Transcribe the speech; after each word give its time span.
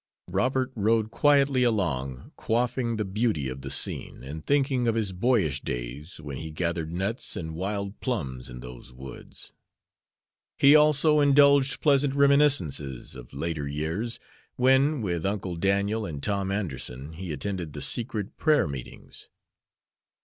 Robert 0.31 0.71
rode 0.73 1.11
quietly 1.11 1.61
along, 1.61 2.31
quaffing 2.35 2.95
the 2.95 3.05
beauty 3.05 3.47
of 3.47 3.61
the 3.61 3.69
scene 3.69 4.23
and 4.23 4.43
thinking 4.43 4.87
of 4.87 4.95
his 4.95 5.11
boyish 5.11 5.61
days, 5.61 6.19
when 6.19 6.37
he 6.37 6.49
gathered 6.49 6.91
nuts 6.91 7.35
and 7.35 7.53
wild 7.53 7.99
plums 7.99 8.49
in 8.49 8.61
those 8.61 8.91
woods; 8.91 9.53
he 10.57 10.75
also 10.75 11.19
indulged 11.19 11.81
pleasant 11.81 12.15
reminiscences 12.15 13.13
of 13.15 13.31
later 13.31 13.67
years, 13.67 14.17
when, 14.55 15.03
with 15.03 15.23
Uncle 15.23 15.55
Daniel 15.55 16.03
and 16.07 16.23
Tom 16.23 16.49
Anderson, 16.49 17.13
he 17.13 17.31
attended 17.31 17.73
the 17.73 17.81
secret 17.83 18.37
prayer 18.37 18.67
meetings. 18.67 19.29